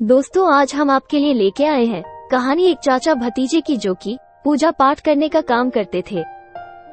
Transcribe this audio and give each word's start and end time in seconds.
दोस्तों, 0.00 0.52
आज 0.52 0.74
हम 0.74 0.90
आपके 0.90 1.18
लिए 1.18 1.34
लेके 1.34 1.64
आए 1.64 1.84
हैं 1.84 2.02
कहानी 2.30 2.64
एक 2.64 2.78
चाचा 2.78 3.12
भतीजे 3.14 3.60
की 3.60 3.76
जो 3.76 3.92
कि 3.94 4.16
पूजा 4.44 4.70
पाठ 4.70 5.00
करने 5.00 5.28
का 5.28 5.40
काम 5.40 5.70
करते 5.70 6.02
थे। 6.10 6.18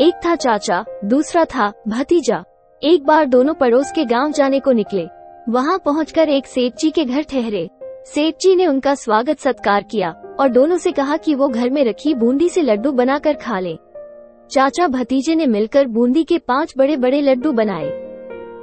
एक 0.00 0.20
था 0.26 0.34
चाचा, 0.36 0.84
दूसरा 1.04 1.44
था 1.44 1.72
भतीजा। 1.88 2.42
एक 2.82 3.04
बार 3.06 3.26
दोनों 3.26 3.54
पड़ोस 3.54 3.92
के 3.92 4.04
गाँव 4.04 4.32
जाने 4.32 4.60
को 4.60 4.72
निकले। 4.72 5.04
वहाँ 5.48 5.78
पहुंचकर 5.78 6.28
एक 6.28 6.46
सेठ 6.46 6.76
जी 6.76 6.90
के 6.90 7.04
घर 7.04 7.22
ठहरे। 7.22 7.68
सेठ 8.06 8.34
जी 8.40 8.54
ने 8.56 8.66
उनका 8.66 8.94
स्वागत 8.94 9.38
सत्कार 9.38 9.82
किया 9.82 10.10
और 10.40 10.48
दोनों 10.48 10.76
से 10.76 10.92
कहा 10.92 11.16
कि 11.16 11.34
वो 11.34 11.48
घर 11.48 11.70
में 11.70 11.84
रखी 11.84 12.14
बूंदी 12.14 12.48
से 12.48 12.62
लड्डू 12.62 12.92
बनाकर 12.92 13.34
खा 13.34 13.58
ले। 13.58 13.76
चाचा 14.50 14.88
भतीजे 14.88 15.34
ने 15.34 15.46
मिलकर 15.46 15.86
बूंदी 15.86 16.24
के 16.24 16.38
पाँच 16.38 16.74
बड़े 16.78 16.96
बड़े 16.96 17.20
लड्डू 17.20 17.52
बनाए। 17.52 17.86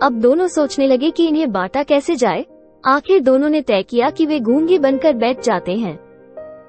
अब 0.04 0.20
दोनों 0.22 0.48
सोचने 0.48 0.88
लगे 0.88 1.12
कि 1.12 1.28
इन्हें 1.28 1.52
बांटा 1.52 1.84
कैसे 1.84 2.16
जाए। 2.16 2.46
आखिर 2.88 3.22
दोनों 3.22 3.50
ने 3.50 3.62
तय 3.62 3.84
किया 3.84 4.10
कि 4.10 4.26
वे 4.26 4.40
गूँगे 4.40 4.80
बनकर 4.80 5.14
बैठ 5.14 5.42
जाते 5.42 5.72
हैं। 5.72 6.00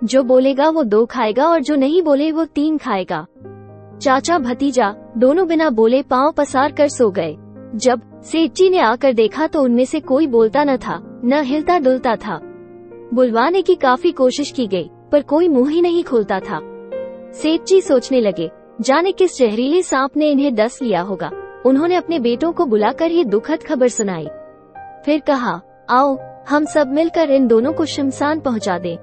जो 0.05 0.23
बोलेगा 0.23 0.69
वो 0.69 0.83
दो 0.83 1.07
खाएगा 1.07 1.47
और 1.47 1.61
जो 1.61 1.77
नहीं 1.77 2.03
बोले 2.03 2.33
वो 2.33 2.45
तीन 2.45 2.79
खाएगा। 2.79 3.27
चाचा, 4.03 4.39
भतीजा, 4.39 4.95
दोनों 5.17 5.47
बिना 5.49 5.71
बोले 5.71 6.03
पाँव 6.03 6.33
पसार 6.33 6.73
कर 6.73 6.89
सो 6.89 7.11
गए। 7.11 7.37
जब 7.75 8.23
सेठ 8.23 8.61
ने 8.61 8.79
आकर 8.79 9.13
देखा 9.13 9.47
तो 9.47 9.63
उनमें 9.63 9.85
से 9.85 10.01
कोई 10.01 10.27
बोलता 10.27 10.65
न 10.65 10.77
था, 10.77 11.21
न 11.25 11.43
हिलता 11.43 11.79
डुलता 11.79 12.17
था। 12.17 12.41
बुलवाने 13.15 13.63
की 13.63 13.75
काफ़ी 13.75 14.13
कोशिश 14.13 14.51
की 14.51 14.67
गई, 14.67 14.91
पर 15.13 15.23
कोई 15.23 15.49
मुँह 15.49 15.71
ही 15.71 15.81
नहीं 15.81 16.05
खोलता 16.05 16.41
था। 16.41 16.61
सेठ 17.33 17.65
जी 17.65 17.81
सोचने 17.81 18.21
लगे, 18.21 18.51
जाने 18.81 19.13
किस 19.13 19.39
जहरीले 19.39 19.83
सांप 19.83 20.17
ने 20.17 20.31
इन्हें 20.31 20.55
डस 20.55 20.83
लिया 20.83 21.01
होगा। 21.01 21.31
उन्होंने 21.67 21.95
अपने 21.95 22.19
बेटों 22.19 22.53
को 22.53 22.67
बुलाकर 22.67 23.11
ये 23.11 23.25
दुखद 23.25 23.63
खबर 23.63 23.89
सुनाई। 23.89 24.27
फिर 25.05 25.21
कहा 25.21 25.61
आओ, 25.91 26.19
हम 26.49 26.65
सब 26.65 26.93
मिलकर 26.93 27.31
इन 27.31 27.47
दोनों 27.47 27.73
को 27.73 27.85
शमशान 27.85 28.41
पहुँचा 28.41 28.79
दें। 28.79 28.97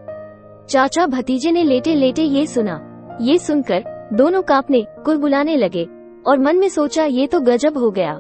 चाचा 0.70 1.06
भतीजे 1.06 1.52
ने 1.52 1.64
लेटे 1.64 1.96
लेटे 1.96 2.22
ये 2.22 2.46
सुना। 2.46 3.08
ये 3.22 3.38
सुनकर, 3.38 4.10
दोनों 4.14 4.42
कांपने 4.42 4.86
कुल 5.06 5.18
बुलाने 5.18 5.56
लगे, 5.56 5.88
और 6.28 6.40
मन 6.40 6.58
में 6.58 6.70
सोचा 6.70 7.06
ये 7.06 7.28
तो 7.28 7.40
गजब 7.40 7.78
हो 7.78 7.92
गया। 7.92 8.20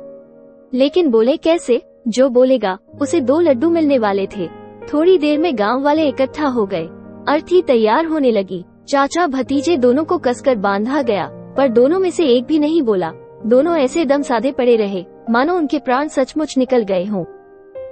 लेकिन 0.74 1.12
बोले 1.12 1.38
कैसे, 1.38 1.82
जो 2.08 2.30
बोलेगा, 2.30 2.78
उसे 3.02 3.22
दो 3.22 3.40
लड्डू 3.40 3.70
मिलने 3.70 3.98
वाले 3.98 4.28
थे। 4.38 4.48
थोड़ी 4.94 5.18
देर 5.18 5.40
में 5.40 5.58
गाँव 5.58 5.84
वाले 5.84 6.08
इकट्ठा 6.08 6.48
हो 6.48 6.66
गए। 6.66 6.88
अर्थी 7.28 7.62
तैयार 7.62 8.06
होने 8.06 8.32
लगी। 8.32 8.66
चाचा 8.88 9.28
भतीजे 9.28 9.78
दोनों 9.78 10.04
को 10.04 10.18
कसकर 10.18 10.56
बांधा 10.56 11.02
गया, 11.02 11.30
पर 11.58 11.68
दोनों 11.68 12.00
में 12.00 12.12
से 12.12 12.26
एक 12.26 12.46
भी 12.46 12.60
नहीं 12.60 12.82
बोला। 12.82 13.12
दोनों 13.46 13.76
ऐसे 13.76 14.06
दम 14.06 14.22
साधे 14.22 14.52
पड़े 14.52 14.76
रहे। 14.76 15.06
मानो 15.30 15.56
उनके 15.56 15.80
प्राण 15.80 16.08
सचमुच 16.08 16.58
निकल 16.58 16.82
गए 16.82 17.06
हों। 17.06 17.26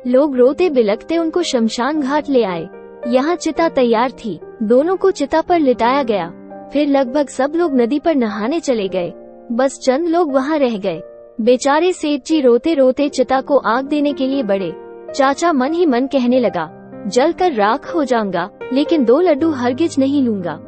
लोग 0.08 0.36
रोते 0.36 0.70
बिलकते 0.70 1.18
उनको 1.18 1.42
शमशान 1.44 2.00
घाट 2.02 2.30
ले 2.30 2.44
आए। 2.44 2.68
यहाँ 3.08 3.36
चिता 3.36 3.68
तैयार 3.70 4.12
थी। 4.12 4.40
दोनों 4.64 4.96
को 4.98 5.12
चिता 5.12 5.42
पर 5.42 5.60
लिटाया 5.60 6.02
गया। 6.04 6.30
फिर 6.74 6.88
लगभग 6.88 7.28
सब 7.28 7.54
लोग 7.56 7.76
नदी 7.76 8.00
पर 8.00 8.16
नहाने 8.16 8.60
चले 8.60 8.88
गए। 8.88 9.12
बस 9.52 9.80
चंद 9.80 10.08
लोग 10.08 10.34
वहाँ 10.34 10.58
रह 10.58 10.78
गए। 10.78 11.02
बेचारे 11.42 11.92
सेठ 11.94 12.26
जी 12.26 12.40
रोते 12.42 12.74
रोते 12.74 13.08
चिता 13.10 13.42
को 13.42 13.58
आग 13.58 13.86
देने 13.86 14.14
के 14.14 14.28
लिए 14.28 14.44
बड़े 14.44 14.72
चाचा 15.16 15.52
मन 15.54 15.74
ही 15.74 15.86
मन 15.86 16.08
कहने 16.08 16.40
लगा 16.40 16.70
जल 17.08 17.32
कर 17.32 17.54
राख 17.54 17.94
हो 17.96 18.04
जाऊँगा, 18.04 18.50
लेकिन 18.74 19.06
दो 19.06 19.20
लड्डू 19.22 19.52
हरगिज 19.52 19.96
नहीं 20.00 20.24
लूँगा। 20.24 20.60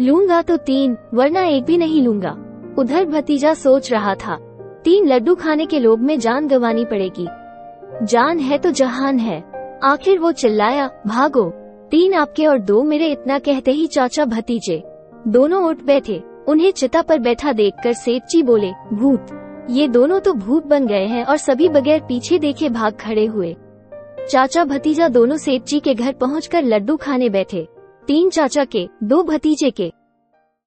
लूँगा 0.00 0.42
तो 0.42 0.56
तीन, 0.56 0.96
वरना 1.14 1.42
एक 1.42 1.64
भी 1.64 1.76
नहीं 1.76 2.02
लूँगा। 2.02 2.36
उधर 2.78 3.04
भतीजा 3.04 3.54
सोच 3.54 3.92
रहा 3.92 4.14
था, 4.14 4.38
तीन 4.84 5.08
लड्डू 5.08 5.34
खाने 5.34 5.66
के 5.66 5.78
लोभ 5.78 6.00
में 6.00 6.18
जान 6.18 6.48
गंवानी 6.48 6.84
पड़ेगी। 6.84 7.26
जान 8.02 8.38
है 8.38 8.58
तो 8.58 8.70
जहान 8.70 9.18
है। 9.18 9.44
आखिर 9.84 10.18
वो 10.18 10.32
चिल्लाया, 10.32 10.90
भागो। 11.06 11.52
तीन 11.90 12.14
आपके 12.14 12.46
और 12.46 12.58
दो 12.58 12.82
मेरे 12.82 13.06
इतना 13.06 13.38
कहते 13.38 13.70
ही 13.70 13.86
चाचा 13.86 14.24
भतीजे। 14.24 14.82
दोनों 15.28 15.64
उठ 15.64 15.82
बैठे। 15.82 16.22
उन्हें 16.48 16.70
चिता 16.72 17.02
पर 17.02 17.18
बैठा 17.18 17.52
देखकर 17.52 17.92
सेठ 17.92 18.22
जी 18.30 18.42
बोले, 18.42 18.72
भूत, 18.92 19.26
ये 19.70 19.88
दोनों 19.88 20.20
तो 20.20 20.32
भूत 20.32 20.66
बन 20.66 20.86
गए 20.86 21.06
हैं 21.06 21.24
और 21.24 21.36
सभी 21.36 21.68
बगैर 21.68 22.00
पीछे 22.00 22.38
देखे 22.38 22.68
भाग 22.68 22.92
खड़े 22.92 23.26
हुए। 23.26 23.56
चाचा 24.30 24.64
भतीजा 24.64 25.08
दोनों 25.08 25.36
सेठ 25.36 25.62
जी 25.62 25.80
के 25.80 25.94
घर 25.94 26.12
पहुँच 26.12 26.48
लड्डू 26.54 26.96
खाने 26.96 27.28
बैठे। 27.28 27.68
तीन 28.06 28.30
चाचा 28.30 28.64
के, 28.64 28.88
दो 29.04 29.22
भतीजे 29.22 29.70
के। 29.70 29.92